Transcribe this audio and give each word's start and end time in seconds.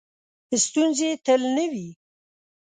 ستونزې 0.65 1.09
تل 1.25 1.41
نه 1.55 1.65
وي. 1.71 1.87